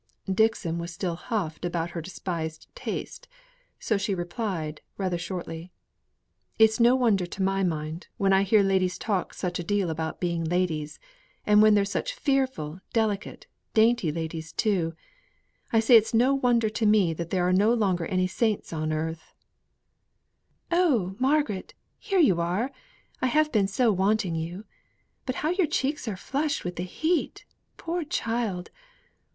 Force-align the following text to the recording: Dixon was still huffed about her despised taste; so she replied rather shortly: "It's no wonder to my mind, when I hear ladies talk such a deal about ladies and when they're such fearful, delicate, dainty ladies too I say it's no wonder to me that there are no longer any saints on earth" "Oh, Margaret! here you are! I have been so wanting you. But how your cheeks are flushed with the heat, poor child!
Dixon 0.33 0.79
was 0.79 0.91
still 0.91 1.13
huffed 1.15 1.63
about 1.63 1.91
her 1.91 2.01
despised 2.01 2.65
taste; 2.73 3.27
so 3.77 3.97
she 3.99 4.15
replied 4.15 4.81
rather 4.97 5.19
shortly: 5.19 5.71
"It's 6.57 6.79
no 6.79 6.95
wonder 6.95 7.27
to 7.27 7.43
my 7.43 7.63
mind, 7.63 8.07
when 8.17 8.33
I 8.33 8.41
hear 8.41 8.63
ladies 8.63 8.97
talk 8.97 9.31
such 9.31 9.59
a 9.59 9.63
deal 9.63 9.91
about 9.91 10.17
ladies 10.23 10.97
and 11.45 11.61
when 11.61 11.75
they're 11.75 11.85
such 11.85 12.15
fearful, 12.15 12.79
delicate, 12.93 13.45
dainty 13.75 14.11
ladies 14.11 14.51
too 14.51 14.95
I 15.71 15.79
say 15.79 15.97
it's 15.97 16.15
no 16.15 16.33
wonder 16.33 16.67
to 16.69 16.87
me 16.87 17.13
that 17.13 17.29
there 17.29 17.47
are 17.47 17.53
no 17.53 17.71
longer 17.71 18.07
any 18.07 18.25
saints 18.25 18.73
on 18.73 18.91
earth" 18.91 19.35
"Oh, 20.71 21.15
Margaret! 21.19 21.75
here 21.99 22.17
you 22.17 22.41
are! 22.41 22.71
I 23.21 23.27
have 23.27 23.51
been 23.51 23.67
so 23.67 23.91
wanting 23.91 24.33
you. 24.33 24.65
But 25.27 25.35
how 25.45 25.49
your 25.51 25.67
cheeks 25.67 26.07
are 26.07 26.17
flushed 26.17 26.65
with 26.65 26.77
the 26.77 26.85
heat, 26.85 27.45
poor 27.77 28.03
child! 28.03 28.71